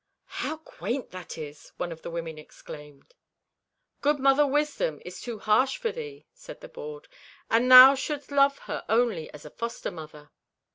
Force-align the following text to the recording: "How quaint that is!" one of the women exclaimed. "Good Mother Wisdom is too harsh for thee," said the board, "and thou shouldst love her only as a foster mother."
"How 0.41 0.57
quaint 0.57 1.11
that 1.11 1.37
is!" 1.37 1.73
one 1.77 1.91
of 1.91 2.01
the 2.01 2.09
women 2.09 2.39
exclaimed. 2.39 3.13
"Good 4.01 4.17
Mother 4.17 4.47
Wisdom 4.47 4.99
is 5.05 5.21
too 5.21 5.37
harsh 5.37 5.77
for 5.77 5.91
thee," 5.91 6.25
said 6.33 6.59
the 6.61 6.69
board, 6.69 7.07
"and 7.51 7.71
thou 7.71 7.93
shouldst 7.93 8.31
love 8.31 8.57
her 8.65 8.83
only 8.89 9.31
as 9.31 9.45
a 9.45 9.51
foster 9.51 9.91
mother." 9.91 10.31